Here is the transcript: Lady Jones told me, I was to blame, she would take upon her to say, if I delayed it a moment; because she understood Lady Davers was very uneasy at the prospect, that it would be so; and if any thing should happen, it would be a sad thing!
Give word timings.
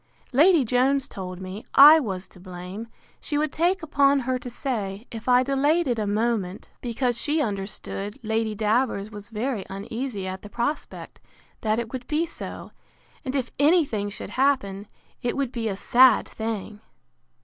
Lady 0.33 0.65
Jones 0.65 1.07
told 1.07 1.39
me, 1.39 1.63
I 1.75 1.99
was 1.99 2.27
to 2.29 2.39
blame, 2.39 2.87
she 3.19 3.37
would 3.37 3.51
take 3.53 3.83
upon 3.83 4.21
her 4.21 4.39
to 4.39 4.49
say, 4.49 5.05
if 5.11 5.29
I 5.29 5.43
delayed 5.43 5.87
it 5.87 5.99
a 5.99 6.07
moment; 6.07 6.71
because 6.81 7.19
she 7.21 7.39
understood 7.39 8.17
Lady 8.23 8.55
Davers 8.55 9.11
was 9.11 9.29
very 9.29 9.63
uneasy 9.69 10.25
at 10.25 10.41
the 10.41 10.49
prospect, 10.49 11.21
that 11.61 11.77
it 11.77 11.93
would 11.93 12.07
be 12.07 12.25
so; 12.25 12.71
and 13.23 13.35
if 13.35 13.51
any 13.59 13.85
thing 13.85 14.09
should 14.09 14.31
happen, 14.31 14.87
it 15.21 15.37
would 15.37 15.51
be 15.51 15.67
a 15.67 15.75
sad 15.75 16.27
thing! 16.27 16.81